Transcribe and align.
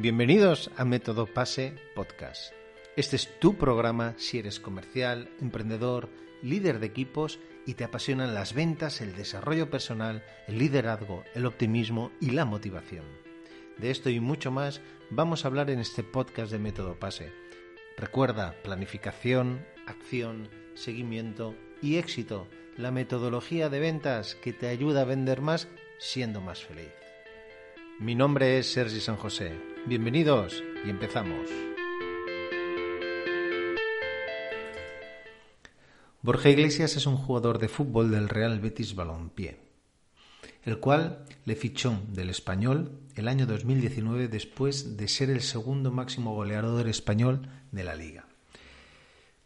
Bienvenidos 0.00 0.70
a 0.76 0.84
Método 0.84 1.26
Pase 1.26 1.74
Podcast. 1.96 2.52
Este 2.94 3.16
es 3.16 3.36
tu 3.40 3.56
programa 3.56 4.14
si 4.16 4.38
eres 4.38 4.60
comercial, 4.60 5.28
emprendedor, 5.40 6.08
líder 6.40 6.78
de 6.78 6.86
equipos 6.86 7.40
y 7.66 7.74
te 7.74 7.82
apasionan 7.82 8.32
las 8.32 8.54
ventas, 8.54 9.00
el 9.00 9.16
desarrollo 9.16 9.70
personal, 9.70 10.24
el 10.46 10.58
liderazgo, 10.58 11.24
el 11.34 11.46
optimismo 11.46 12.12
y 12.20 12.30
la 12.30 12.44
motivación. 12.44 13.06
De 13.76 13.90
esto 13.90 14.08
y 14.08 14.20
mucho 14.20 14.52
más 14.52 14.80
vamos 15.10 15.44
a 15.44 15.48
hablar 15.48 15.68
en 15.68 15.80
este 15.80 16.04
podcast 16.04 16.52
de 16.52 16.60
Método 16.60 16.94
Pase. 16.94 17.32
Recuerda, 17.96 18.54
planificación, 18.62 19.66
acción, 19.88 20.48
seguimiento 20.74 21.56
y 21.82 21.96
éxito, 21.96 22.46
la 22.76 22.92
metodología 22.92 23.68
de 23.68 23.80
ventas 23.80 24.36
que 24.36 24.52
te 24.52 24.68
ayuda 24.68 25.00
a 25.00 25.06
vender 25.06 25.40
más 25.40 25.66
siendo 25.98 26.40
más 26.40 26.62
feliz. 26.62 26.92
Mi 27.98 28.14
nombre 28.14 28.60
es 28.60 28.72
Sergi 28.72 29.00
San 29.00 29.16
José. 29.16 29.77
Bienvenidos 29.88 30.62
y 30.84 30.90
empezamos. 30.90 31.48
Borja 36.20 36.50
Iglesias 36.50 36.94
es 36.96 37.06
un 37.06 37.16
jugador 37.16 37.58
de 37.58 37.68
fútbol 37.68 38.10
del 38.10 38.28
Real 38.28 38.60
Betis 38.60 38.94
Balompié, 38.94 39.58
el 40.64 40.78
cual 40.78 41.24
le 41.46 41.56
fichó 41.56 42.02
del 42.08 42.28
español 42.28 43.00
el 43.14 43.28
año 43.28 43.46
2019 43.46 44.28
después 44.28 44.98
de 44.98 45.08
ser 45.08 45.30
el 45.30 45.40
segundo 45.40 45.90
máximo 45.90 46.34
goleador 46.34 46.86
español 46.86 47.48
de 47.72 47.84
la 47.84 47.94
liga. 47.94 48.26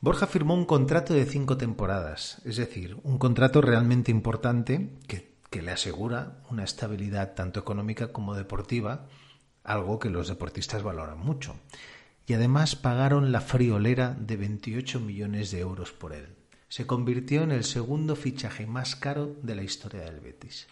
Borja 0.00 0.27
firmó 0.27 0.54
un 0.54 0.64
contrato 0.64 1.14
de 1.14 1.24
cinco 1.24 1.56
temporadas, 1.56 2.42
es 2.44 2.56
decir, 2.56 2.96
un 3.04 3.18
contrato 3.18 3.60
realmente 3.60 4.10
importante 4.10 4.90
que 5.06 5.32
que 5.52 5.62
le 5.62 5.70
asegura 5.70 6.38
una 6.48 6.64
estabilidad 6.64 7.34
tanto 7.34 7.60
económica 7.60 8.10
como 8.10 8.34
deportiva, 8.34 9.06
algo 9.64 9.98
que 9.98 10.10
los 10.10 10.28
deportistas 10.28 10.82
valoran 10.82 11.18
mucho. 11.18 11.56
Y 12.27 12.34
además 12.34 12.77
pagaron 12.77 13.32
la 13.32 13.41
friolera 13.41 14.16
de 14.18 14.36
28 14.36 15.00
millones 15.00 15.50
de 15.50 15.60
euros 15.60 15.92
por 15.92 16.12
él. 16.12 16.36
Se 16.68 16.86
convirtió 16.86 17.42
en 17.42 17.52
el 17.52 17.64
segundo 17.64 18.16
fichaje 18.16 18.66
más 18.66 18.96
caro 18.96 19.36
de 19.42 19.55
la 19.55 19.62
historia 19.62 20.02
del 20.02 20.20
Betis. 20.20 20.68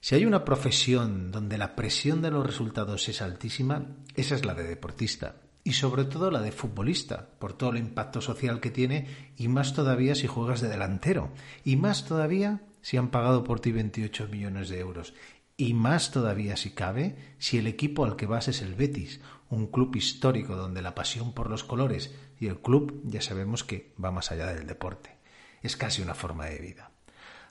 Si 0.00 0.14
hay 0.14 0.26
una 0.26 0.44
profesión 0.44 1.30
donde 1.30 1.58
la 1.58 1.76
presión 1.76 2.22
de 2.22 2.30
los 2.30 2.44
resultados 2.44 3.08
es 3.08 3.22
altísima, 3.22 3.86
esa 4.14 4.34
es 4.34 4.44
la 4.44 4.54
de 4.54 4.64
deportista 4.64 5.36
y 5.64 5.74
sobre 5.74 6.04
todo 6.04 6.30
la 6.30 6.42
de 6.42 6.52
futbolista, 6.52 7.28
por 7.38 7.52
todo 7.52 7.70
el 7.70 7.78
impacto 7.78 8.20
social 8.20 8.60
que 8.60 8.70
tiene 8.70 9.06
y 9.36 9.48
más 9.48 9.74
todavía 9.74 10.14
si 10.14 10.26
juegas 10.26 10.60
de 10.60 10.68
delantero 10.68 11.30
y 11.64 11.76
más 11.76 12.04
todavía 12.04 12.62
si 12.80 12.96
han 12.96 13.10
pagado 13.10 13.44
por 13.44 13.60
ti 13.60 13.70
28 13.70 14.28
millones 14.28 14.68
de 14.68 14.80
euros. 14.80 15.14
Y 15.56 15.74
más 15.74 16.10
todavía 16.10 16.56
si 16.56 16.70
cabe, 16.70 17.34
si 17.38 17.58
el 17.58 17.66
equipo 17.66 18.04
al 18.04 18.16
que 18.16 18.26
vas 18.26 18.48
es 18.48 18.62
el 18.62 18.74
Betis, 18.74 19.20
un 19.50 19.66
club 19.66 19.94
histórico 19.96 20.56
donde 20.56 20.82
la 20.82 20.94
pasión 20.94 21.34
por 21.34 21.50
los 21.50 21.62
colores 21.62 22.14
y 22.40 22.46
el 22.46 22.60
club 22.60 23.02
ya 23.04 23.20
sabemos 23.20 23.64
que 23.64 23.92
va 24.02 24.10
más 24.10 24.32
allá 24.32 24.46
del 24.46 24.66
deporte. 24.66 25.18
Es 25.62 25.76
casi 25.76 26.02
una 26.02 26.14
forma 26.14 26.46
de 26.46 26.58
vida. 26.58 26.90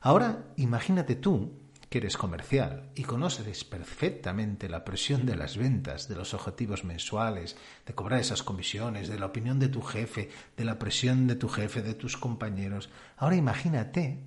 Ahora 0.02 0.52
imagínate 0.58 1.16
tú 1.16 1.54
que 1.92 1.98
eres 1.98 2.18
comercial 2.18 2.90
y 2.96 3.04
conoces 3.04 3.66
perfectamente 3.66 4.70
la 4.70 4.86
presión 4.86 5.26
de 5.26 5.36
las 5.36 5.58
ventas, 5.58 6.08
de 6.08 6.16
los 6.16 6.34
objetivos 6.34 6.86
mensuales, 6.86 7.58
de 7.86 7.94
cobrar 7.94 8.22
esas 8.22 8.44
comisiones, 8.44 9.10
de 9.10 9.20
la 9.20 9.26
opinión 9.26 9.60
de 9.60 9.68
tu 9.68 9.82
jefe, 9.82 10.30
de 10.56 10.66
la 10.66 10.80
presión 10.80 11.28
de 11.28 11.36
tu 11.36 11.50
jefe, 11.50 11.82
de 11.82 11.94
tus 11.94 12.16
compañeros. 12.16 12.90
Ahora 13.18 13.36
imagínate 13.36 14.24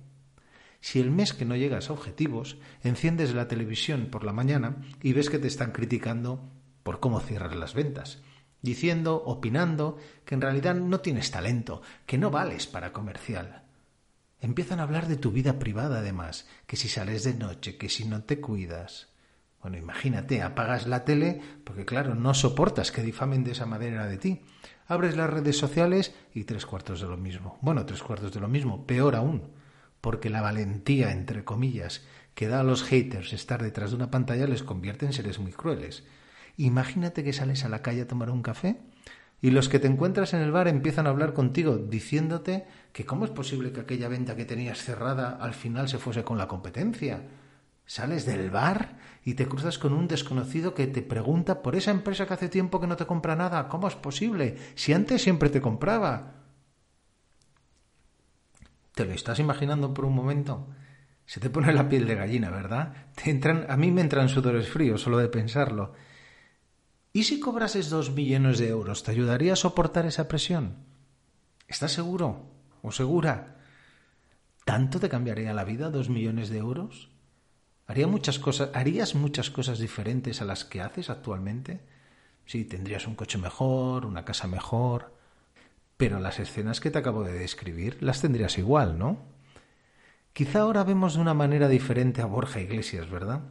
si 0.85 0.99
el 0.99 1.09
mes 1.09 1.33
que 1.33 1.45
no 1.45 1.55
llegas 1.55 1.89
a 1.89 1.93
objetivos, 1.93 2.57
enciendes 2.83 3.33
la 3.33 3.47
televisión 3.47 4.09
por 4.11 4.23
la 4.23 4.33
mañana 4.33 4.83
y 5.01 5.13
ves 5.13 5.31
que 5.31 5.39
te 5.39 5.47
están 5.47 5.71
criticando 5.71 6.47
por 6.83 6.99
cómo 6.99 7.19
cierras 7.21 7.55
las 7.55 7.73
ventas, 7.73 8.21
diciendo, 8.61 9.23
opinando, 9.25 9.97
que 10.25 10.35
en 10.35 10.41
realidad 10.41 10.75
no 10.75 10.99
tienes 10.99 11.31
talento, 11.31 11.81
que 12.05 12.19
no 12.19 12.29
vales 12.29 12.67
para 12.67 12.93
comercial. 12.93 13.63
Empiezan 14.39 14.79
a 14.79 14.83
hablar 14.83 15.07
de 15.07 15.15
tu 15.15 15.31
vida 15.31 15.57
privada 15.57 15.97
además, 15.97 16.47
que 16.67 16.77
si 16.77 16.87
sales 16.87 17.23
de 17.23 17.33
noche, 17.33 17.77
que 17.77 17.89
si 17.89 18.05
no 18.05 18.21
te 18.21 18.39
cuidas. 18.39 19.07
Bueno, 19.63 19.77
imagínate, 19.77 20.43
apagas 20.43 20.85
la 20.85 21.03
tele 21.03 21.41
porque 21.63 21.85
claro, 21.85 22.13
no 22.13 22.35
soportas 22.35 22.91
que 22.91 23.01
difamen 23.01 23.43
de 23.43 23.53
esa 23.53 23.65
manera 23.65 24.05
de 24.05 24.19
ti. 24.19 24.43
Abres 24.85 25.17
las 25.17 25.31
redes 25.31 25.57
sociales 25.57 26.13
y 26.35 26.43
tres 26.43 26.67
cuartos 26.67 27.01
de 27.01 27.07
lo 27.07 27.17
mismo. 27.17 27.57
Bueno, 27.61 27.87
tres 27.87 28.03
cuartos 28.03 28.31
de 28.31 28.39
lo 28.39 28.47
mismo, 28.47 28.85
peor 28.85 29.15
aún 29.15 29.64
porque 30.05 30.29
la 30.29 30.43
valentía, 30.43 31.11
entre 31.11 31.43
comillas, 31.43 32.05
que 32.35 32.47
da 32.47 32.59
a 32.59 32.63
los 32.63 32.83
haters 32.83 33.33
estar 33.33 33.63
detrás 33.63 33.89
de 33.89 33.95
una 33.95 34.11
pantalla 34.11 34.45
les 34.45 34.61
convierte 34.61 35.07
en 35.07 35.13
seres 35.13 35.39
muy 35.39 35.51
crueles. 35.51 36.03
Imagínate 36.57 37.23
que 37.23 37.33
sales 37.33 37.65
a 37.65 37.69
la 37.69 37.81
calle 37.81 38.03
a 38.03 38.07
tomar 38.07 38.29
un 38.29 38.43
café 38.43 38.77
y 39.41 39.49
los 39.49 39.67
que 39.67 39.79
te 39.79 39.87
encuentras 39.87 40.35
en 40.35 40.41
el 40.41 40.51
bar 40.51 40.67
empiezan 40.67 41.07
a 41.07 41.09
hablar 41.09 41.33
contigo 41.33 41.77
diciéndote 41.77 42.67
que 42.93 43.03
cómo 43.03 43.25
es 43.25 43.31
posible 43.31 43.71
que 43.71 43.79
aquella 43.79 44.07
venta 44.07 44.35
que 44.35 44.45
tenías 44.45 44.77
cerrada 44.77 45.39
al 45.41 45.55
final 45.55 45.89
se 45.89 45.97
fuese 45.97 46.23
con 46.23 46.37
la 46.37 46.47
competencia. 46.47 47.23
Sales 47.87 48.27
del 48.27 48.51
bar 48.51 48.99
y 49.23 49.33
te 49.33 49.47
cruzas 49.47 49.79
con 49.79 49.91
un 49.91 50.07
desconocido 50.07 50.75
que 50.75 50.85
te 50.85 51.01
pregunta 51.01 51.63
por 51.63 51.75
esa 51.75 51.89
empresa 51.89 52.27
que 52.27 52.35
hace 52.35 52.49
tiempo 52.49 52.79
que 52.79 52.85
no 52.85 52.95
te 52.95 53.07
compra 53.07 53.35
nada. 53.35 53.69
¿Cómo 53.69 53.87
es 53.87 53.95
posible? 53.95 54.55
Si 54.75 54.93
antes 54.93 55.23
siempre 55.23 55.49
te 55.49 55.61
compraba. 55.61 56.44
¿Te 58.95 59.03
lo 59.03 59.11
estás 59.11 59.39
imaginando 59.39 59.93
por 59.93 60.05
un 60.05 60.15
momento? 60.15 60.67
Se 61.25 61.41
te 61.41 61.49
pone 61.49 61.73
la 61.73 61.89
piel 61.89 62.07
de 62.07 62.15
gallina, 62.15 62.49
¿verdad? 62.49 62.93
Te 63.13 63.29
entran, 63.29 63.65
a 63.67 63.75
mí 63.75 63.91
me 63.91 63.99
entran 63.99 64.29
sudores 64.29 64.69
fríos 64.69 65.01
solo 65.01 65.17
de 65.17 65.27
pensarlo. 65.27 65.91
¿Y 67.11 67.23
si 67.23 67.41
cobrases 67.41 67.89
dos 67.89 68.11
millones 68.11 68.57
de 68.57 68.69
euros, 68.69 69.03
te 69.03 69.11
ayudaría 69.11 69.53
a 69.53 69.57
soportar 69.57 70.05
esa 70.05 70.29
presión? 70.29 70.77
¿Estás 71.67 71.91
seguro 71.91 72.51
o 72.81 72.91
segura? 72.93 73.57
¿Tanto 74.63 74.99
te 74.99 75.09
cambiaría 75.09 75.53
la 75.53 75.65
vida 75.65 75.89
dos 75.89 76.09
millones 76.09 76.49
de 76.49 76.59
euros? 76.59 77.09
¿Haría 77.87 78.07
muchas 78.07 78.39
cosas, 78.39 78.69
¿Harías 78.73 79.13
muchas 79.13 79.49
cosas 79.49 79.79
diferentes 79.79 80.41
a 80.41 80.45
las 80.45 80.63
que 80.63 80.81
haces 80.81 81.09
actualmente? 81.09 81.81
Sí, 82.45 82.63
tendrías 82.63 83.07
un 83.07 83.15
coche 83.15 83.37
mejor, 83.37 84.05
una 84.05 84.23
casa 84.23 84.47
mejor, 84.47 85.14
pero 85.97 86.19
las 86.19 86.39
escenas 86.39 86.79
que 86.79 86.91
te 86.91 86.99
acabo 86.99 87.23
de 87.23 87.33
describir 87.33 88.01
las 88.01 88.21
tendrías 88.21 88.57
igual, 88.57 88.97
¿no? 88.97 89.17
Quizá 90.33 90.61
ahora 90.61 90.83
vemos 90.83 91.15
de 91.15 91.21
una 91.21 91.33
manera 91.33 91.69
diferente 91.69 92.21
a 92.21 92.25
Borja 92.25 92.59
Iglesias, 92.59 93.09
¿verdad? 93.09 93.41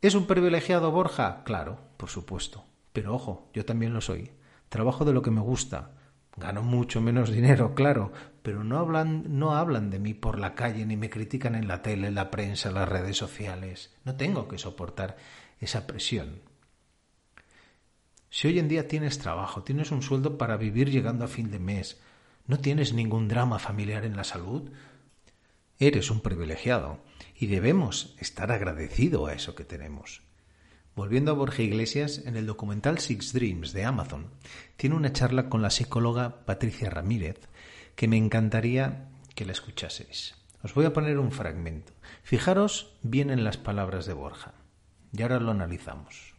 ¿Es 0.00 0.14
un 0.14 0.26
privilegiado 0.26 0.90
Borja? 0.90 1.42
Claro, 1.44 1.78
por 1.96 2.08
supuesto. 2.08 2.64
Pero 2.92 3.14
ojo, 3.14 3.50
yo 3.52 3.66
también 3.66 3.92
lo 3.92 4.00
soy. 4.00 4.30
Trabajo 4.70 5.04
de 5.04 5.12
lo 5.12 5.20
que 5.20 5.30
me 5.30 5.42
gusta. 5.42 5.90
Gano 6.38 6.62
mucho 6.62 7.00
menos 7.00 7.30
dinero, 7.30 7.74
claro, 7.74 8.12
pero 8.42 8.62
no 8.62 8.78
hablan, 8.78 9.38
no 9.38 9.54
hablan 9.54 9.90
de 9.90 9.98
mí 9.98 10.14
por 10.14 10.38
la 10.38 10.54
calle 10.54 10.84
ni 10.86 10.96
me 10.96 11.10
critican 11.10 11.54
en 11.54 11.66
la 11.66 11.82
tele, 11.82 12.08
en 12.08 12.14
la 12.14 12.30
prensa, 12.30 12.68
en 12.68 12.74
las 12.74 12.88
redes 12.88 13.16
sociales. 13.16 13.94
No 14.04 14.16
tengo 14.16 14.46
que 14.46 14.58
soportar 14.58 15.16
esa 15.60 15.86
presión. 15.86 16.40
Si 18.30 18.48
hoy 18.48 18.58
en 18.58 18.68
día 18.68 18.88
tienes 18.88 19.18
trabajo, 19.18 19.62
tienes 19.62 19.90
un 19.90 20.02
sueldo 20.02 20.38
para 20.38 20.56
vivir 20.56 20.90
llegando 20.90 21.24
a 21.24 21.28
fin 21.28 21.50
de 21.50 21.58
mes, 21.58 22.00
no 22.46 22.58
tienes 22.58 22.92
ningún 22.92 23.28
drama 23.28 23.58
familiar 23.58 24.04
en 24.04 24.16
la 24.16 24.24
salud, 24.24 24.70
eres 25.78 26.10
un 26.10 26.20
privilegiado 26.20 27.00
y 27.34 27.46
debemos 27.46 28.14
estar 28.18 28.52
agradecido 28.52 29.26
a 29.26 29.34
eso 29.34 29.54
que 29.54 29.64
tenemos. 29.64 30.22
Volviendo 30.94 31.30
a 31.30 31.34
Borja 31.34 31.62
Iglesias, 31.62 32.22
en 32.24 32.36
el 32.36 32.46
documental 32.46 32.98
Six 32.98 33.34
Dreams 33.34 33.72
de 33.72 33.84
Amazon, 33.84 34.30
tiene 34.76 34.96
una 34.96 35.12
charla 35.12 35.50
con 35.50 35.60
la 35.60 35.70
psicóloga 35.70 36.46
Patricia 36.46 36.88
Ramírez 36.88 37.48
que 37.96 38.08
me 38.08 38.16
encantaría 38.16 39.08
que 39.34 39.44
la 39.44 39.52
escuchaseis. 39.52 40.34
Os 40.62 40.74
voy 40.74 40.86
a 40.86 40.92
poner 40.92 41.18
un 41.18 41.32
fragmento. 41.32 41.92
Fijaros 42.22 42.94
bien 43.02 43.30
en 43.30 43.44
las 43.44 43.58
palabras 43.58 44.06
de 44.06 44.14
Borja. 44.14 44.54
Y 45.12 45.22
ahora 45.22 45.38
lo 45.38 45.50
analizamos. 45.50 46.35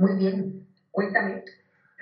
Muy 0.00 0.16
bien, 0.16 0.66
cuéntame, 0.90 1.44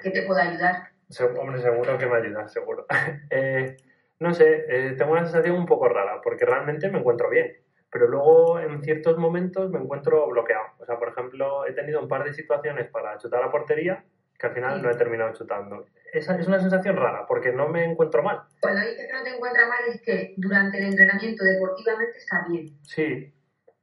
¿qué 0.01 0.11
te 0.11 0.23
puedo 0.23 0.39
ayudar? 0.39 0.91
hombre, 1.37 1.61
seguro 1.61 1.99
que 1.99 2.07
me 2.07 2.19
ayuda, 2.19 2.47
seguro. 2.47 2.87
Eh, 3.31 3.77
no 4.21 4.33
sé, 4.33 4.67
eh, 4.69 4.95
tengo 4.97 5.11
una 5.11 5.25
sensación 5.25 5.57
un 5.57 5.67
poco 5.67 5.89
rara, 5.89 6.21
porque 6.23 6.45
realmente 6.45 6.89
me 6.91 7.01
encuentro 7.01 7.29
bien, 7.29 7.57
pero 7.91 8.07
luego 8.07 8.61
en 8.61 8.85
ciertos 8.85 9.19
momentos 9.19 9.73
me 9.73 9.81
encuentro 9.81 10.29
bloqueado. 10.29 10.67
O 10.79 10.87
sea, 10.87 10.97
por 10.97 11.09
ejemplo, 11.09 11.67
he 11.67 11.73
tenido 11.73 12.01
un 12.01 12.07
par 12.07 12.23
de 12.23 12.33
situaciones 12.35 12.89
para 12.89 13.19
chutar 13.19 13.43
a 13.43 13.51
portería 13.51 14.05
que 14.39 14.47
al 14.47 14.55
final 14.55 14.81
no 14.81 14.93
he 14.93 14.95
terminado 14.95 15.33
chutando. 15.33 15.87
Esa 16.13 16.39
es 16.39 16.47
una 16.47 16.61
sensación 16.61 16.95
rara, 16.95 17.27
porque 17.27 17.51
no 17.51 17.69
me 17.69 17.85
encuentro 17.85 18.23
mal. 18.23 18.43
Cuando 18.61 18.81
dices 18.83 19.09
que 19.09 19.13
no 19.13 19.25
te 19.25 19.35
encuentras 19.35 19.69
mal 19.69 19.81
es 19.89 20.01
que 20.03 20.35
durante 20.37 20.79
el 20.79 20.85
entrenamiento 20.85 21.45
deportivamente 21.45 22.17
está 22.17 22.47
bien. 22.49 22.79
Sí. 22.83 23.35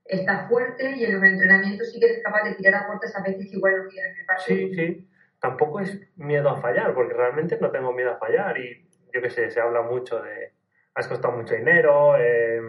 Está 0.06 0.48
fuerte 0.48 0.92
y 0.96 1.04
en 1.04 1.16
los 1.16 1.24
entrenamientos 1.24 1.92
sí 1.92 2.00
que 2.00 2.06
eres 2.06 2.24
capaz 2.24 2.44
de 2.44 2.56
tirar 2.56 2.76
a 2.76 2.88
puertas 2.88 3.16
a 3.16 3.24
veces 3.24 3.50
que 3.50 3.58
igual 3.58 3.84
no 3.84 3.90
tiras 3.90 4.12
en 4.12 4.18
el 4.20 4.26
partido. 4.26 4.58
Sí, 4.58 4.76
sí. 4.76 5.10
Tampoco 5.40 5.80
es 5.80 6.00
miedo 6.16 6.50
a 6.50 6.62
fallar, 6.62 6.94
porque 6.94 7.14
realmente 7.14 7.58
no 7.60 7.72
tengo 7.72 7.92
miedo 7.92 8.12
a 8.12 8.18
fallar 8.18 8.58
y 8.58 8.88
yo 9.14 9.22
qué 9.22 9.30
sé, 9.30 9.50
se 9.50 9.60
habla 9.60 9.82
mucho 9.82 10.22
de 10.22 10.54
has 10.96 11.08
costado 11.10 11.36
mucho 11.36 11.54
dinero, 11.54 12.16
eh, 12.18 12.62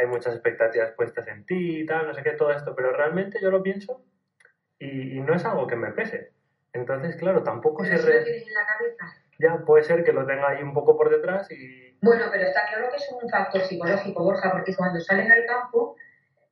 hay, 0.00 0.06
muchas 0.06 0.32
expectativas 0.32 0.92
puestas 0.92 1.28
en 1.28 1.44
ti 1.44 1.80
y 1.80 1.86
tal, 1.86 2.06
no 2.06 2.14
sé 2.14 2.22
qué, 2.22 2.30
todo 2.32 2.50
esto, 2.50 2.74
pero 2.74 2.90
realmente 2.92 3.38
yo 3.40 3.50
lo 3.50 3.62
pienso 3.62 4.02
y, 4.78 5.20
no 5.20 5.34
es 5.34 5.44
algo 5.44 5.66
que 5.66 5.76
me 5.76 5.92
pese. 5.92 6.32
Entonces, 6.72 7.16
claro, 7.16 7.42
tampoco 7.42 7.84
se... 7.84 7.96
Re... 7.96 8.18
lo 8.18 8.24
tienes 8.24 8.48
en 8.48 8.54
la 8.54 8.66
cabeza? 8.66 9.04
Ya, 9.38 9.64
puede 9.64 9.84
ser 9.84 10.04
que 10.04 10.12
lo 10.12 10.26
tenga 10.26 10.48
ahí 10.48 10.62
un 10.62 10.72
poco 10.72 10.96
por 10.96 11.10
detrás 11.10 11.50
y... 11.50 11.98
Bueno, 12.00 12.26
pero 12.30 12.44
está 12.44 12.66
claro 12.66 12.88
que 12.90 12.96
es 12.96 13.10
un 13.10 13.28
factor 13.28 13.62
psicológico, 13.62 14.24
Borja, 14.24 14.52
porque 14.52 14.74
cuando 14.74 15.00
sales 15.00 15.30
al 15.30 15.44
campo 15.46 15.96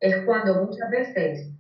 es 0.05 0.17
cuando 0.27 0.63
muchas 0.63 0.91
veces 0.91 1.51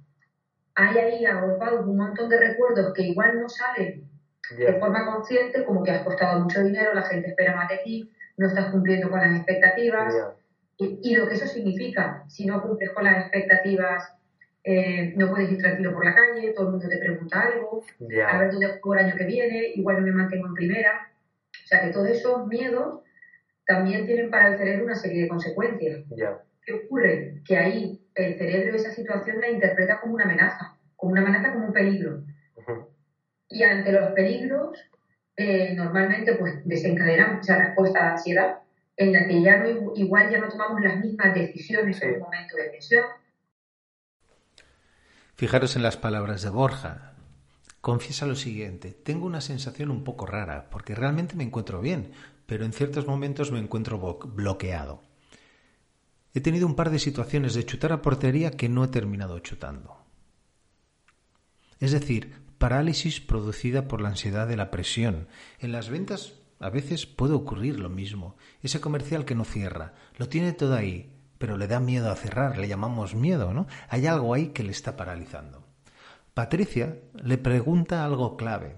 hay 0.74 0.98
ahí 0.98 1.24
agolpados 1.24 1.86
un 1.86 1.96
montón 1.96 2.28
de 2.28 2.38
recuerdos 2.38 2.92
que 2.92 3.02
igual 3.02 3.40
no 3.40 3.48
salen 3.48 4.06
de 4.58 4.74
forma 4.74 5.06
consciente, 5.06 5.64
como 5.64 5.82
que 5.82 5.90
has 5.90 6.02
costado 6.02 6.40
mucho 6.40 6.62
dinero, 6.62 6.92
la 6.92 7.02
gente 7.02 7.28
espera 7.28 7.56
más 7.56 7.70
de 7.70 7.78
ti, 7.78 8.12
no 8.36 8.46
estás 8.46 8.70
cumpliendo 8.70 9.08
con 9.08 9.20
las 9.20 9.34
expectativas. 9.36 10.14
Y, 10.76 11.14
lo 11.14 11.26
que 11.26 11.34
eso 11.34 11.46
significa, 11.46 12.24
si 12.28 12.44
no 12.44 12.60
cumples 12.60 12.90
con 12.90 13.04
las 13.04 13.22
expectativas, 13.22 14.12
eh, 14.64 15.14
no 15.16 15.30
puedes 15.30 15.50
ir 15.50 15.58
tranquilo 15.58 15.94
por 15.94 16.04
la 16.04 16.14
calle, 16.14 16.52
todo 16.52 16.66
el 16.66 16.72
mundo 16.72 16.88
te 16.88 16.98
pregunta 16.98 17.40
algo, 17.40 17.82
a 18.26 18.38
ver 18.38 18.50
dónde 18.50 18.66
juego 18.80 18.94
el 18.94 19.06
año 19.06 19.16
que 19.16 19.24
viene, 19.24 19.72
igual 19.76 20.00
no 20.00 20.02
me 20.02 20.12
mantengo 20.12 20.48
en 20.48 20.54
primera. 20.54 21.12
O 21.64 21.66
sea 21.66 21.80
que 21.80 21.92
todos 21.92 22.08
esos 22.08 22.46
miedos 22.48 23.00
también 23.66 24.04
tienen 24.04 24.30
para 24.30 24.48
el 24.48 24.58
cerebro 24.58 24.84
una 24.84 24.96
serie 24.96 25.22
de 25.22 25.28
consecuencias. 25.28 26.02
¿Qué 26.64 26.72
ocurre? 26.72 27.42
Que 27.44 27.56
ahí 27.56 28.00
el 28.14 28.38
cerebro 28.38 28.76
esa 28.76 28.92
situación 28.92 29.40
la 29.40 29.50
interpreta 29.50 30.00
como 30.00 30.14
una 30.14 30.24
amenaza, 30.24 30.78
como 30.96 31.12
una 31.12 31.20
amenaza, 31.20 31.52
como 31.52 31.66
un 31.66 31.72
peligro. 31.72 32.22
Y 33.48 33.62
ante 33.62 33.92
los 33.92 34.12
peligros, 34.12 34.78
eh, 35.36 35.74
normalmente 35.74 36.34
pues 36.34 36.66
desencadenamos 36.66 37.40
esa 37.40 37.58
respuesta 37.58 38.02
de 38.02 38.08
ansiedad 38.10 38.58
en 38.96 39.12
la 39.12 39.26
que 39.26 39.42
ya 39.42 39.58
no, 39.58 39.92
igual 39.96 40.30
ya 40.30 40.38
no 40.38 40.48
tomamos 40.48 40.80
las 40.80 40.98
mismas 41.00 41.34
decisiones 41.34 42.00
en 42.02 42.14
un 42.14 42.20
momento 42.20 42.56
de 42.56 42.68
tensión. 42.70 43.04
Fijaros 45.34 45.76
en 45.76 45.82
las 45.82 45.96
palabras 45.96 46.42
de 46.42 46.50
Borja. 46.50 47.14
Confiesa 47.80 48.24
lo 48.24 48.36
siguiente, 48.36 48.92
tengo 48.92 49.26
una 49.26 49.42
sensación 49.42 49.90
un 49.90 50.04
poco 50.04 50.24
rara, 50.24 50.70
porque 50.70 50.94
realmente 50.94 51.36
me 51.36 51.44
encuentro 51.44 51.82
bien, 51.82 52.12
pero 52.46 52.64
en 52.64 52.72
ciertos 52.72 53.06
momentos 53.06 53.52
me 53.52 53.58
encuentro 53.58 53.98
bloqueado. 54.24 55.02
He 56.34 56.40
tenido 56.40 56.66
un 56.66 56.74
par 56.74 56.90
de 56.90 56.98
situaciones 56.98 57.54
de 57.54 57.64
chutar 57.64 57.92
a 57.92 58.02
portería 58.02 58.50
que 58.50 58.68
no 58.68 58.84
he 58.84 58.88
terminado 58.88 59.38
chutando. 59.38 59.96
Es 61.78 61.92
decir, 61.92 62.34
parálisis 62.58 63.20
producida 63.20 63.88
por 63.88 64.00
la 64.00 64.08
ansiedad 64.08 64.48
de 64.48 64.56
la 64.56 64.70
presión. 64.70 65.28
En 65.60 65.70
las 65.70 65.90
ventas 65.90 66.34
a 66.58 66.70
veces 66.70 67.06
puede 67.06 67.34
ocurrir 67.34 67.78
lo 67.78 67.88
mismo. 67.88 68.36
Ese 68.62 68.80
comercial 68.80 69.24
que 69.24 69.34
no 69.34 69.44
cierra, 69.44 69.94
lo 70.16 70.28
tiene 70.28 70.52
todo 70.52 70.74
ahí, 70.74 71.12
pero 71.38 71.56
le 71.56 71.68
da 71.68 71.78
miedo 71.78 72.10
a 72.10 72.16
cerrar, 72.16 72.58
le 72.58 72.68
llamamos 72.68 73.14
miedo, 73.14 73.52
¿no? 73.52 73.66
Hay 73.88 74.06
algo 74.06 74.34
ahí 74.34 74.48
que 74.48 74.62
le 74.62 74.70
está 74.70 74.96
paralizando. 74.96 75.64
Patricia 76.32 76.96
le 77.22 77.38
pregunta 77.38 78.04
algo 78.04 78.36
clave. 78.36 78.76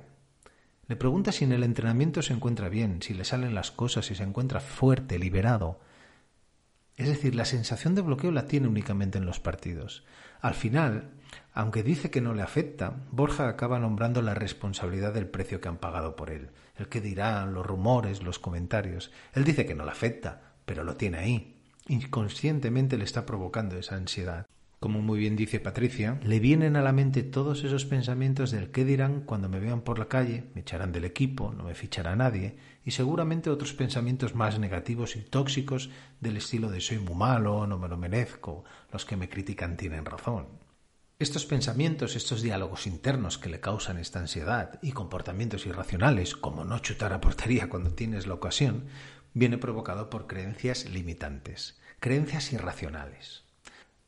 Le 0.89 0.97
pregunta 0.97 1.33
si 1.33 1.45
en 1.45 1.53
el 1.53 1.63
entrenamiento 1.63 2.23
se 2.23 2.33
encuentra 2.33 2.69
bien, 2.69 3.01
si 3.03 3.15
le 3.15 3.25
salen 3.25 3.55
las 3.55 3.71
cosas, 3.71 4.07
si 4.07 4.15
se 4.15 4.25
encuentra 4.25 4.61
fuerte, 4.61 5.19
liberado. 5.19 5.81
Es 6.97 7.09
decir, 7.09 7.35
la 7.35 7.45
sensación 7.45 7.95
de 7.95 8.03
bloqueo 8.03 8.31
la 8.31 8.47
tiene 8.47 8.69
únicamente 8.69 9.19
en 9.19 9.27
los 9.27 9.39
partidos. 9.39 10.05
Al 10.41 10.55
final, 10.55 11.11
aunque 11.53 11.83
dice 11.83 12.11
que 12.11 12.21
no 12.21 12.35
le 12.35 12.43
afecta, 12.43 12.97
Borja 13.11 13.49
acaba 13.49 13.79
nombrando 13.79 14.23
la 14.23 14.35
responsabilidad 14.35 15.13
del 15.13 15.29
precio 15.29 15.61
que 15.61 15.69
han 15.69 15.79
pagado 15.79 16.17
por 16.17 16.31
él, 16.31 16.51
el 16.77 16.89
que 16.89 17.01
dirán, 17.01 17.53
los 17.53 17.67
rumores, 17.67 18.23
los 18.23 18.39
comentarios. 18.39 19.11
Él 19.35 19.45
dice 19.45 19.67
que 19.67 19.75
no 19.75 19.85
le 19.85 19.91
afecta, 19.91 20.55
pero 20.65 20.85
lo 20.85 20.97
tiene 20.97 21.19
ahí. 21.19 21.61
Inconscientemente 21.89 22.97
le 22.97 23.05
está 23.05 23.27
provocando 23.27 23.77
esa 23.77 23.97
ansiedad. 23.97 24.47
Como 24.79 25.01
muy 25.01 25.19
bien 25.19 25.37
dice 25.37 25.59
Patricia, 25.59 26.21
le 26.23 26.39
vienen 26.39 26.77
a 26.77 26.83
la 26.83 26.93
mente 26.93 27.23
todos 27.23 27.65
esos 27.65 27.87
pensamientos 27.87 28.51
del 28.51 28.71
qué 28.71 28.85
dirán 28.85 29.23
cuando 29.23 29.49
me 29.49 29.59
vean 29.59 29.81
por 29.81 29.99
la 29.99 30.09
calle, 30.09 30.45
me 30.55 30.61
echarán 30.61 30.93
del 30.93 31.07
equipo, 31.07 31.55
no 31.55 31.65
me 31.65 31.75
fichará 31.75 32.15
nadie, 32.15 32.59
y 32.85 32.91
seguramente 32.91 33.49
otros 33.49 33.73
pensamientos 33.73 34.35
más 34.35 34.59
negativos 34.59 35.17
y 35.17 35.21
tóxicos 35.21 35.89
del 36.21 36.37
estilo 36.37 36.71
de 36.71 36.83
soy 36.83 36.99
muy 36.99 37.15
malo, 37.15 37.67
no 37.67 37.79
me 37.79 37.89
lo 37.89 37.97
merezco, 37.97 38.65
los 38.93 39.07
que 39.07 39.17
me 39.17 39.31
critican 39.31 39.79
tienen 39.79 40.05
razón. 40.05 40.47
Estos 41.19 41.47
pensamientos, 41.47 42.15
estos 42.15 42.43
diálogos 42.43 42.87
internos 42.87 43.39
que 43.39 43.49
le 43.49 43.61
causan 43.61 43.97
esta 43.97 44.19
ansiedad 44.19 44.79
y 44.83 44.93
comportamientos 44.93 45.65
irracionales, 45.65 46.37
como 46.37 46.67
no 46.67 46.81
chutar 46.81 47.15
a 47.15 47.23
portería 47.23 47.71
cuando 47.71 47.95
tienes 47.95 48.27
la 48.27 48.35
ocasión, 48.35 48.85
viene 49.33 49.57
provocado 49.57 50.11
por 50.11 50.27
creencias 50.27 50.85
limitantes, 50.91 51.81
creencias 51.99 52.53
irracionales. 52.53 53.46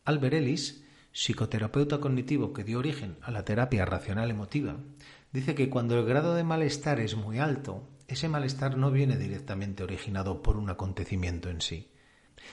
Albert 0.09 0.37
Ellis, 0.37 0.83
psicoterapeuta 1.13 2.01
cognitivo 2.01 2.55
que 2.55 2.65
dio 2.65 2.79
origen 2.79 3.19
a 3.21 3.31
la 3.31 3.45
terapia 3.45 3.85
racional 3.85 4.31
emotiva, 4.31 4.79
dice 5.33 5.55
que 5.55 5.69
cuando 5.69 5.99
el 5.99 6.07
grado 6.07 6.35
de 6.35 6.45
malestar 6.45 6.99
es 6.99 7.15
muy 7.15 7.41
alto, 7.41 7.87
ese 8.07 8.27
malestar 8.27 8.79
no 8.79 8.91
viene 8.91 9.19
directamente 9.19 9.83
originado 9.83 10.41
por 10.41 10.57
un 10.57 10.71
acontecimiento 10.71 11.51
en 11.51 11.61
sí, 11.61 11.91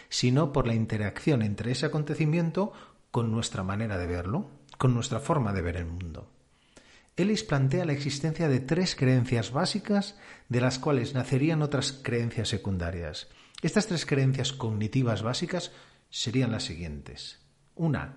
sino 0.09 0.51
por 0.51 0.67
la 0.67 0.75
interacción 0.75 1.43
entre 1.43 1.71
ese 1.71 1.85
acontecimiento 1.85 2.73
con 3.09 3.31
nuestra 3.31 3.63
manera 3.63 3.97
de 3.97 4.07
verlo, 4.07 4.49
con 4.77 4.93
nuestra 4.93 5.21
forma 5.21 5.53
de 5.53 5.61
ver 5.61 5.77
el 5.77 5.85
mundo. 5.85 6.29
Ellis 7.15 7.45
plantea 7.45 7.85
la 7.85 7.93
existencia 7.93 8.49
de 8.49 8.59
tres 8.59 8.97
creencias 8.97 9.53
básicas 9.53 10.17
de 10.49 10.59
las 10.59 10.77
cuales 10.77 11.13
nacerían 11.13 11.61
otras 11.61 11.93
creencias 11.93 12.49
secundarias. 12.49 13.29
Estas 13.61 13.87
tres 13.87 14.05
creencias 14.05 14.51
cognitivas 14.51 15.23
básicas 15.23 15.71
serían 16.09 16.51
las 16.51 16.63
siguientes. 16.63 17.44
Una, 17.75 18.15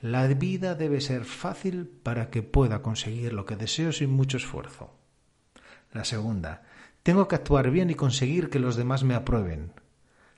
la 0.00 0.26
vida 0.28 0.74
debe 0.74 1.00
ser 1.00 1.24
fácil 1.24 1.86
para 1.86 2.30
que 2.30 2.42
pueda 2.42 2.82
conseguir 2.82 3.32
lo 3.32 3.44
que 3.44 3.56
deseo 3.56 3.92
sin 3.92 4.10
mucho 4.10 4.36
esfuerzo. 4.36 4.94
La 5.92 6.04
segunda, 6.04 6.62
tengo 7.02 7.26
que 7.26 7.36
actuar 7.36 7.70
bien 7.70 7.90
y 7.90 7.94
conseguir 7.94 8.50
que 8.50 8.58
los 8.58 8.76
demás 8.76 9.02
me 9.02 9.14
aprueben. 9.14 9.72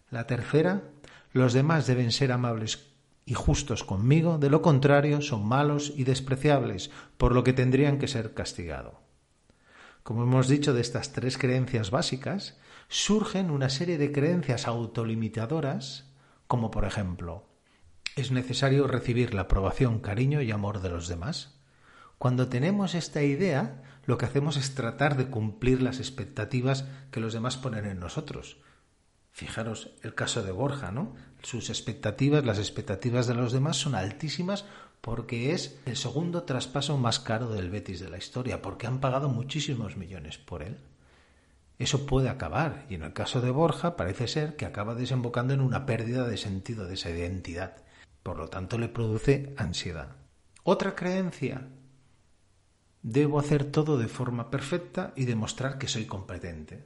La 0.08 0.26
tercera, 0.26 0.82
los 1.32 1.52
demás 1.52 1.86
deben 1.86 2.12
ser 2.12 2.32
amables 2.32 2.90
y 3.26 3.34
justos 3.34 3.84
conmigo, 3.84 4.38
de 4.38 4.50
lo 4.50 4.62
contrario 4.62 5.20
son 5.20 5.46
malos 5.46 5.92
y 5.96 6.04
despreciables, 6.04 6.90
por 7.16 7.34
lo 7.34 7.44
que 7.44 7.52
tendrían 7.52 7.98
que 7.98 8.08
ser 8.08 8.34
castigados. 8.34 8.94
Como 10.02 10.22
hemos 10.22 10.48
dicho 10.48 10.72
de 10.72 10.80
estas 10.80 11.12
tres 11.12 11.36
creencias 11.36 11.90
básicas, 11.90 12.58
surgen 12.88 13.50
una 13.50 13.68
serie 13.68 13.98
de 13.98 14.10
creencias 14.10 14.66
autolimitadoras, 14.66 16.10
como 16.46 16.70
por 16.70 16.84
ejemplo, 16.84 17.49
es 18.20 18.30
necesario 18.30 18.86
recibir 18.86 19.34
la 19.34 19.42
aprobación, 19.42 20.00
cariño 20.00 20.42
y 20.42 20.50
amor 20.50 20.80
de 20.80 20.90
los 20.90 21.08
demás. 21.08 21.58
Cuando 22.18 22.48
tenemos 22.48 22.94
esta 22.94 23.22
idea, 23.22 23.82
lo 24.04 24.18
que 24.18 24.26
hacemos 24.26 24.56
es 24.56 24.74
tratar 24.74 25.16
de 25.16 25.28
cumplir 25.28 25.82
las 25.82 25.98
expectativas 25.98 26.86
que 27.10 27.20
los 27.20 27.32
demás 27.32 27.56
ponen 27.56 27.86
en 27.86 28.00
nosotros, 28.00 28.58
Fijaros 29.32 29.92
el 30.02 30.14
caso 30.14 30.42
de 30.42 30.52
Borja, 30.52 30.90
¿no? 30.90 31.14
Sus 31.42 31.70
expectativas, 31.70 32.44
las 32.44 32.58
expectativas 32.58 33.26
de 33.26 33.34
los 33.34 33.52
demás 33.52 33.76
son 33.76 33.94
altísimas 33.94 34.64
porque 35.00 35.52
es 35.52 35.78
el 35.86 35.96
segundo 35.96 36.42
traspaso 36.42 36.98
más 36.98 37.20
caro 37.20 37.48
del 37.48 37.70
Betis 37.70 38.00
de 38.00 38.10
la 38.10 38.18
historia, 38.18 38.60
porque 38.60 38.86
han 38.86 39.00
pagado 39.00 39.30
muchísimos 39.30 39.96
millones 39.96 40.36
por 40.36 40.62
él. 40.62 40.76
Eso 41.78 42.04
puede 42.04 42.28
acabar, 42.28 42.84
y 42.90 42.96
en 42.96 43.04
el 43.04 43.14
caso 43.14 43.40
de 43.40 43.50
Borja 43.50 43.96
parece 43.96 44.28
ser 44.28 44.56
que 44.56 44.66
acaba 44.66 44.94
desembocando 44.94 45.54
en 45.54 45.62
una 45.62 45.86
pérdida 45.86 46.28
de 46.28 46.36
sentido 46.36 46.86
de 46.86 46.94
esa 46.94 47.08
identidad. 47.08 47.76
Por 48.22 48.38
lo 48.38 48.48
tanto, 48.48 48.78
le 48.78 48.88
produce 48.88 49.54
ansiedad. 49.56 50.16
Otra 50.62 50.94
creencia. 50.94 51.68
Debo 53.02 53.38
hacer 53.38 53.64
todo 53.64 53.96
de 53.98 54.08
forma 54.08 54.50
perfecta 54.50 55.12
y 55.16 55.24
demostrar 55.24 55.78
que 55.78 55.88
soy 55.88 56.04
competente 56.04 56.84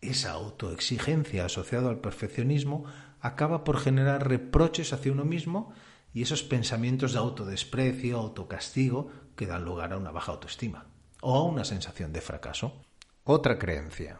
esa 0.00 0.32
autoexigencia 0.32 1.46
asociada 1.46 1.90
al 1.90 2.00
perfeccionismo 2.00 2.84
acaba 3.20 3.64
por 3.64 3.78
generar 3.78 4.28
reproches 4.28 4.92
hacia 4.92 5.12
uno 5.12 5.24
mismo 5.24 5.72
y 6.12 6.22
esos 6.22 6.42
pensamientos 6.42 7.12
de 7.12 7.18
autodesprecio, 7.18 8.18
autocastigo, 8.18 9.10
que 9.34 9.46
dan 9.46 9.64
lugar 9.64 9.92
a 9.92 9.98
una 9.98 10.12
baja 10.12 10.32
autoestima 10.32 10.86
o 11.20 11.34
a 11.34 11.42
una 11.42 11.64
sensación 11.64 12.12
de 12.12 12.20
fracaso. 12.20 12.82
Otra 13.24 13.58
creencia. 13.58 14.18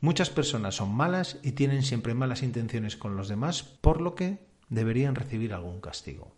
Muchas 0.00 0.30
personas 0.30 0.76
son 0.76 0.94
malas 0.94 1.38
y 1.42 1.52
tienen 1.52 1.82
siempre 1.82 2.14
malas 2.14 2.42
intenciones 2.42 2.96
con 2.96 3.16
los 3.16 3.28
demás, 3.28 3.62
por 3.62 4.00
lo 4.00 4.14
que 4.14 4.47
deberían 4.68 5.14
recibir 5.14 5.54
algún 5.54 5.80
castigo. 5.80 6.34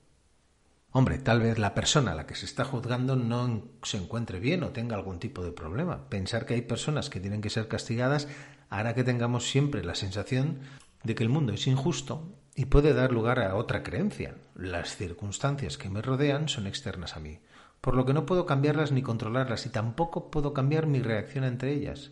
Hombre, 0.93 1.19
tal 1.19 1.41
vez 1.41 1.59
la 1.59 1.75
persona 1.75 2.13
a 2.13 2.15
la 2.17 2.27
que 2.27 2.35
se 2.35 2.47
está 2.47 2.65
juzgando 2.65 3.15
no 3.15 3.63
se 3.83 3.97
encuentre 3.97 4.41
bien 4.41 4.65
o 4.65 4.71
tenga 4.71 4.97
algún 4.97 5.21
tipo 5.21 5.45
de 5.45 5.53
problema. 5.53 6.09
Pensar 6.09 6.47
que 6.47 6.55
hay 6.55 6.63
personas 6.63 7.11
que 7.11 7.21
tienen 7.21 7.43
que 7.43 7.51
ser 7.51 7.69
castigadas 7.69 8.27
hará 8.71 8.95
que 8.95 9.05
tengamos 9.05 9.49
siempre 9.49 9.85
la 9.85 9.95
sensación 9.95 10.61
de 11.05 11.15
que 11.15 11.23
el 11.23 11.29
mundo 11.29 11.53
es 11.53 11.67
injusto 11.67 12.33
y 12.57 12.67
puede 12.67 12.93
dar 12.93 13.13
lugar 13.13 13.39
a 13.41 13.55
otra 13.55 13.83
creencia. 13.83 14.35
Las 14.57 14.97
circunstancias 14.97 15.79
que 15.79 15.91
me 15.91 16.03
rodean 16.03 16.49
son 16.49 16.67
externas 16.67 17.17
a 17.17 17.21
mí, 17.21 17.39
por 17.81 17.95
lo 17.95 18.05
que 18.05 18.13
no 18.13 18.27
puedo 18.27 18.45
cambiarlas 18.47 18.91
ni 18.93 19.03
controlarlas 19.03 19.67
y 19.67 19.71
tampoco 19.71 20.31
puedo 20.31 20.53
cambiar 20.53 20.87
mi 20.87 21.03
reacción 21.03 21.45
ante 21.45 21.73
ellas. 21.73 22.11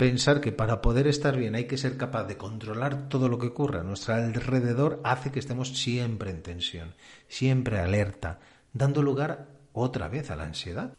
Pensar 0.00 0.40
que 0.40 0.50
para 0.50 0.80
poder 0.80 1.06
estar 1.06 1.36
bien 1.36 1.54
hay 1.54 1.66
que 1.66 1.76
ser 1.76 1.98
capaz 1.98 2.24
de 2.24 2.38
controlar 2.38 3.10
todo 3.10 3.28
lo 3.28 3.38
que 3.38 3.48
ocurre 3.48 3.80
a 3.80 3.82
nuestro 3.82 4.14
alrededor 4.14 4.98
hace 5.04 5.30
que 5.30 5.38
estemos 5.38 5.76
siempre 5.76 6.30
en 6.30 6.42
tensión, 6.42 6.94
siempre 7.28 7.80
alerta, 7.80 8.40
dando 8.72 9.02
lugar 9.02 9.48
otra 9.74 10.08
vez 10.08 10.30
a 10.30 10.36
la 10.36 10.44
ansiedad. 10.44 10.96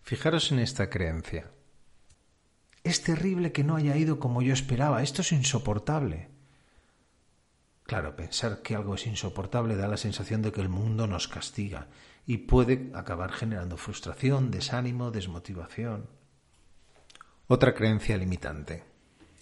Fijaros 0.00 0.52
en 0.52 0.60
esta 0.60 0.88
creencia. 0.88 1.50
Es 2.84 3.02
terrible 3.02 3.50
que 3.50 3.64
no 3.64 3.74
haya 3.74 3.96
ido 3.96 4.20
como 4.20 4.42
yo 4.42 4.52
esperaba, 4.52 5.02
esto 5.02 5.22
es 5.22 5.32
insoportable. 5.32 6.28
Claro, 7.82 8.14
pensar 8.14 8.62
que 8.62 8.76
algo 8.76 8.94
es 8.94 9.08
insoportable 9.08 9.74
da 9.74 9.88
la 9.88 9.96
sensación 9.96 10.42
de 10.42 10.52
que 10.52 10.60
el 10.60 10.68
mundo 10.68 11.08
nos 11.08 11.26
castiga 11.26 11.88
y 12.28 12.36
puede 12.36 12.92
acabar 12.94 13.32
generando 13.32 13.76
frustración, 13.76 14.52
desánimo, 14.52 15.10
desmotivación. 15.10 16.14
Otra 17.48 17.74
creencia 17.74 18.16
limitante. 18.16 18.82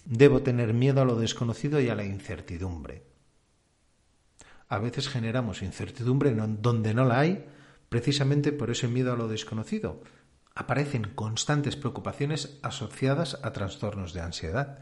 Debo 0.05 0.43
tener 0.43 0.75
miedo 0.75 1.01
a 1.01 1.05
lo 1.05 1.15
desconocido 1.15 1.81
y 1.81 1.89
a 1.89 1.95
la 1.95 2.03
incertidumbre. 2.03 3.01
A 4.69 4.77
veces 4.77 5.09
generamos 5.09 5.63
incertidumbre 5.63 6.35
donde 6.35 6.93
no 6.93 7.05
la 7.05 7.19
hay, 7.19 7.45
precisamente 7.89 8.51
por 8.51 8.69
ese 8.69 8.87
miedo 8.87 9.11
a 9.11 9.15
lo 9.15 9.27
desconocido. 9.27 10.03
Aparecen 10.53 11.15
constantes 11.15 11.75
preocupaciones 11.75 12.59
asociadas 12.61 13.39
a 13.41 13.51
trastornos 13.53 14.13
de 14.13 14.21
ansiedad. 14.21 14.79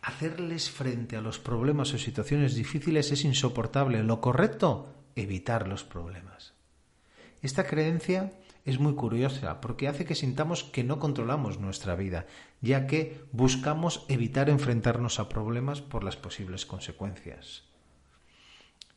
Hacerles 0.00 0.70
frente 0.70 1.16
a 1.16 1.20
los 1.20 1.38
problemas 1.38 1.92
o 1.92 1.98
situaciones 1.98 2.54
difíciles 2.54 3.12
es 3.12 3.22
insoportable. 3.24 4.02
Lo 4.02 4.22
correcto, 4.22 4.94
evitar 5.14 5.68
los 5.68 5.84
problemas. 5.84 6.54
Esta 7.42 7.64
creencia 7.64 8.32
es 8.64 8.78
muy 8.78 8.94
curiosa 8.94 9.60
porque 9.60 9.88
hace 9.88 10.04
que 10.04 10.14
sintamos 10.14 10.62
que 10.64 10.84
no 10.84 10.98
controlamos 10.98 11.58
nuestra 11.58 11.96
vida, 11.96 12.26
ya 12.60 12.86
que 12.86 13.24
buscamos 13.32 14.04
evitar 14.08 14.48
enfrentarnos 14.48 15.18
a 15.18 15.28
problemas 15.28 15.80
por 15.80 16.04
las 16.04 16.16
posibles 16.16 16.64
consecuencias. 16.64 17.64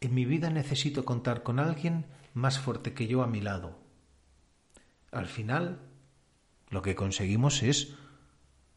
En 0.01 0.13
mi 0.13 0.25
vida 0.25 0.49
necesito 0.49 1.03
contar 1.03 1.41
con 1.41 1.59
alguien 1.59 2.05
más 2.33 2.59
fuerte 2.59 2.93
que 2.93 3.07
yo 3.07 3.23
a 3.23 3.27
mi 3.27 3.41
lado. 3.41 3.79
Al 5.11 5.25
final, 5.25 5.79
lo 6.69 6.81
que 6.81 6.95
conseguimos 6.95 7.63
es 7.63 7.95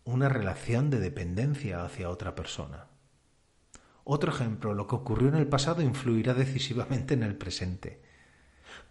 una 0.05 0.31
relación 0.31 0.89
de 0.89 1.01
dependencia 1.01 1.85
hacia 1.85 2.09
otra 2.09 2.35
persona. 2.35 2.87
Otro 4.05 4.33
ejemplo, 4.33 4.73
lo 4.73 4.87
que 4.87 4.95
ocurrió 4.95 5.29
en 5.29 5.35
el 5.35 5.49
pasado 5.49 5.83
influirá 5.83 6.33
decisivamente 6.33 7.13
en 7.13 7.23
el 7.23 7.37
presente. 7.37 8.08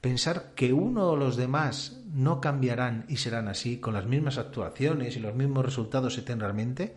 Pensar 0.01 0.53
que 0.55 0.73
uno 0.73 1.09
o 1.09 1.15
los 1.15 1.35
demás 1.35 2.01
no 2.13 2.39
cambiarán 2.39 3.05
y 3.07 3.17
serán 3.17 3.47
así, 3.47 3.79
con 3.79 3.93
las 3.93 4.05
mismas 4.05 4.37
actuaciones 4.37 5.15
y 5.15 5.19
los 5.19 5.35
mismos 5.35 5.65
resultados 5.65 6.17
eternamente, 6.17 6.95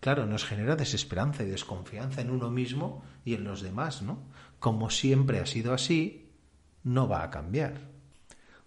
claro, 0.00 0.26
nos 0.26 0.44
genera 0.44 0.76
desesperanza 0.76 1.42
y 1.42 1.46
desconfianza 1.46 2.20
en 2.20 2.30
uno 2.30 2.50
mismo 2.50 3.04
y 3.24 3.34
en 3.34 3.44
los 3.44 3.62
demás, 3.62 4.02
¿no? 4.02 4.22
Como 4.58 4.90
siempre 4.90 5.40
ha 5.40 5.46
sido 5.46 5.72
así, 5.74 6.30
no 6.82 7.08
va 7.08 7.22
a 7.22 7.30
cambiar. 7.30 7.88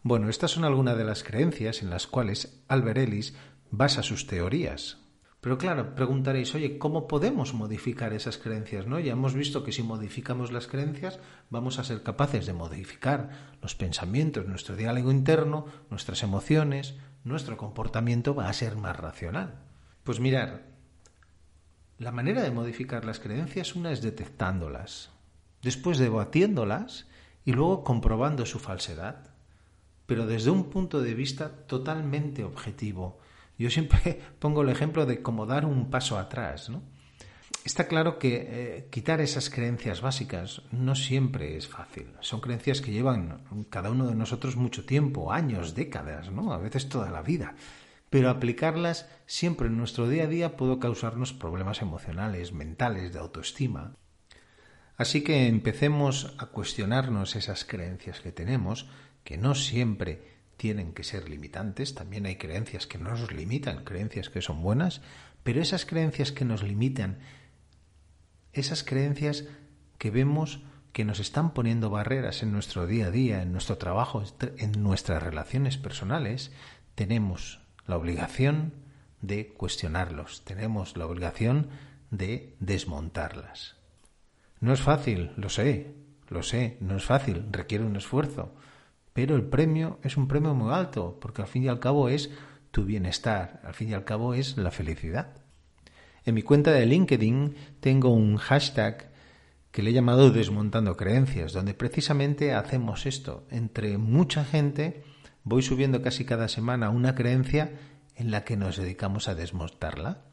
Bueno, 0.04 0.30
estas 0.30 0.52
son 0.52 0.64
algunas 0.64 0.98
de 0.98 1.04
las 1.04 1.24
creencias 1.24 1.82
en 1.82 1.90
las 1.90 2.08
cuales 2.08 2.64
Albert 2.68 2.98
Ellis 2.98 3.36
basa 3.70 4.04
sus 4.04 4.28
teorías. 4.28 5.01
Pero 5.42 5.58
claro, 5.58 5.96
preguntaréis, 5.96 6.54
oye, 6.54 6.78
¿cómo 6.78 7.08
podemos 7.08 7.56
modificar 7.56 8.14
esas 8.14 8.38
creencias? 8.38 8.86
¿no? 8.86 9.00
Ya 9.00 9.14
hemos 9.14 9.34
visto 9.34 9.64
que 9.64 9.72
si 9.72 9.82
modificamos 9.82 10.52
las 10.52 10.68
creencias 10.68 11.20
vamos 11.50 11.80
a 11.80 11.84
ser 11.84 12.04
capaces 12.04 12.46
de 12.46 12.54
modificar 12.54 13.56
los 13.60 13.74
pensamientos, 13.74 14.48
nuestro 14.48 14.76
diálogo 14.76 15.12
interno, 15.12 15.66
nuestras 15.90 16.22
emociones, 16.22 16.94
nuestro 17.24 17.58
comportamiento 17.58 18.36
va 18.36 18.50
a 18.50 18.54
ser 18.54 18.76
más 18.76 18.96
racional. 18.96 19.56
Pues 20.04 20.20
mirar, 20.20 20.62
la 21.98 22.12
manera 22.12 22.44
de 22.44 22.52
modificar 22.52 23.04
las 23.04 23.20
creencias 23.20 23.76
una 23.76 23.92
es 23.92 24.04
detectándolas, 24.04 25.10
después 25.64 25.98
debatiéndolas 25.98 27.08
y 27.46 27.54
luego 27.54 27.84
comprobando 27.84 28.46
su 28.46 28.60
falsedad, 28.60 29.32
pero 30.06 30.28
desde 30.28 30.52
un 30.52 30.70
punto 30.70 31.02
de 31.02 31.16
vista 31.16 31.50
totalmente 31.66 32.44
objetivo, 32.44 33.20
yo 33.62 33.70
siempre 33.70 34.20
pongo 34.40 34.62
el 34.62 34.70
ejemplo 34.70 35.06
de 35.06 35.22
cómo 35.22 35.46
dar 35.46 35.66
un 35.66 35.90
paso 35.90 36.18
atrás, 36.18 36.70
¿no? 36.70 36.84
Está 37.64 37.88
claro 37.88 38.18
que 38.18 38.48
eh, 38.50 38.88
quitar 38.90 39.22
esas 39.22 39.52
creencias 39.52 40.02
básicas 40.02 40.64
no 40.72 40.96
siempre 40.96 41.58
es 41.58 41.68
fácil. 41.68 42.08
Son 42.20 42.42
creencias 42.42 42.82
que 42.82 42.92
llevan 42.92 43.44
cada 43.70 43.92
uno 43.92 44.08
de 44.08 44.16
nosotros 44.16 44.56
mucho 44.56 44.84
tiempo, 44.84 45.32
años, 45.32 45.76
décadas, 45.76 46.32
¿no? 46.32 46.54
A 46.54 46.58
veces 46.58 46.90
toda 46.90 47.12
la 47.12 47.22
vida. 47.22 47.54
Pero 48.10 48.32
aplicarlas 48.32 49.08
siempre 49.28 49.68
en 49.68 49.78
nuestro 49.78 50.10
día 50.10 50.24
a 50.24 50.28
día 50.28 50.58
puede 50.58 50.80
causarnos 50.80 51.34
problemas 51.34 51.84
emocionales, 51.84 52.52
mentales, 52.52 53.14
de 53.14 53.20
autoestima. 53.20 53.96
Así 54.98 55.24
que 55.24 55.48
empecemos 55.48 56.36
a 56.40 56.48
cuestionarnos 56.48 57.36
esas 57.36 57.64
creencias 57.64 58.22
que 58.22 58.32
tenemos, 58.32 58.90
que 59.24 59.38
no 59.38 59.54
siempre 59.54 60.41
tienen 60.62 60.94
que 60.94 61.04
ser 61.04 61.28
limitantes, 61.28 61.96
también 61.96 62.28
hay 62.28 62.36
creencias 62.36 62.86
que 62.86 63.00
nos 63.00 63.34
limitan, 63.34 63.84
creencias 63.84 64.30
que 64.30 64.44
son 64.44 64.62
buenas, 64.62 65.02
pero 65.42 65.60
esas 65.60 65.88
creencias 65.88 66.32
que 66.32 66.46
nos 66.46 66.62
limitan, 66.62 67.18
esas 68.54 68.84
creencias 68.84 69.46
que 69.98 70.12
vemos 70.12 70.62
que 70.94 71.04
nos 71.04 71.20
están 71.20 71.56
poniendo 71.56 71.90
barreras 71.90 72.44
en 72.44 72.52
nuestro 72.52 72.86
día 72.86 73.08
a 73.08 73.10
día, 73.10 73.42
en 73.42 73.54
nuestro 73.54 73.80
trabajo, 73.80 74.22
en 74.60 74.84
nuestras 74.84 75.24
relaciones 75.24 75.78
personales, 75.78 76.52
tenemos 76.94 77.60
la 77.88 77.98
obligación 77.98 78.72
de 79.20 79.48
cuestionarlos, 79.48 80.46
tenemos 80.46 80.96
la 80.96 81.08
obligación 81.08 81.70
de 82.12 82.56
desmontarlas. 82.60 83.78
No 84.60 84.74
es 84.74 84.82
fácil, 84.82 85.32
lo 85.38 85.50
sé, 85.50 85.96
lo 86.30 86.44
sé, 86.44 86.78
no 86.82 86.98
es 86.98 87.04
fácil, 87.04 87.48
requiere 87.50 87.84
un 87.84 87.96
esfuerzo, 87.96 88.54
pero 89.14 89.36
el 89.36 89.44
premio 89.44 90.00
es 90.04 90.18
un 90.18 90.28
premio 90.28 90.54
muy 90.54 90.74
alto, 90.74 91.18
porque 91.20 91.42
al 91.42 91.48
fin 91.48 91.64
y 91.64 91.68
al 91.68 91.80
cabo 91.80 92.10
es 92.10 92.30
tu 92.72 92.86
bienestar, 92.86 93.62
al 93.64 93.74
fin 93.74 93.90
y 93.90 93.94
al 93.94 94.06
cabo 94.06 94.34
es 94.34 94.58
la 94.58 94.72
felicidad. 94.72 95.38
En 96.24 96.36
mi 96.36 96.44
cuenta 96.44 96.72
de 96.72 96.86
LinkedIn 96.86 97.56
tengo 97.80 98.10
un 98.10 98.38
hashtag 98.38 99.12
que 99.72 99.82
le 99.82 99.90
he 99.90 99.94
llamado 99.94 100.32
Desmontando 100.32 100.98
Creencias, 100.98 101.54
donde 101.54 101.74
precisamente 101.74 102.54
hacemos 102.54 103.06
esto. 103.06 103.46
Entre 103.50 103.98
mucha 103.98 104.46
gente 104.46 105.04
voy 105.44 105.62
subiendo 105.62 106.02
casi 106.02 106.26
cada 106.26 106.48
semana 106.48 106.90
una 106.90 107.16
creencia 107.16 107.72
en 108.16 108.32
la 108.32 108.44
que 108.44 108.58
nos 108.58 108.78
dedicamos 108.78 109.28
a 109.28 109.36
desmontarla. 109.36 110.26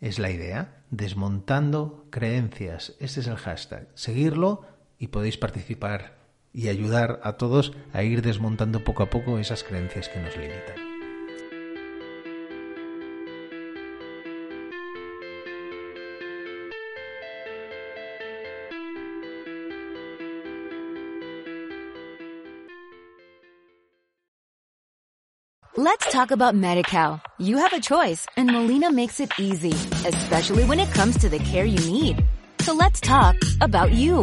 Es 0.00 0.18
la 0.18 0.30
idea, 0.30 0.82
desmontando 0.90 2.06
creencias. 2.10 2.94
Este 2.98 3.20
es 3.20 3.26
el 3.28 3.36
hashtag. 3.36 3.88
Seguirlo 3.94 4.66
y 4.98 5.08
podéis 5.08 5.38
participar 5.38 6.21
y 6.52 6.68
ayudar 6.68 7.20
a 7.22 7.34
todos 7.34 7.72
a 7.92 8.02
ir 8.02 8.22
desmontando 8.22 8.84
poco 8.84 9.02
a 9.02 9.10
poco 9.10 9.38
esas 9.38 9.64
creencias 9.64 10.08
que 10.08 10.20
nos 10.20 10.36
limitan. 10.36 10.92
Let's 25.74 26.12
talk 26.12 26.30
about 26.30 26.54
MediCal. 26.54 27.20
You 27.38 27.56
have 27.56 27.72
a 27.72 27.80
choice 27.80 28.26
and 28.36 28.52
Molina 28.52 28.92
makes 28.92 29.20
it 29.20 29.32
easy, 29.38 29.72
especially 30.06 30.64
when 30.64 30.78
it 30.78 30.92
comes 30.92 31.18
to 31.18 31.30
the 31.30 31.38
care 31.38 31.64
you 31.64 31.78
need. 31.90 32.22
So 32.60 32.74
let's 32.74 33.00
talk 33.00 33.36
about 33.60 33.90
you. 33.92 34.22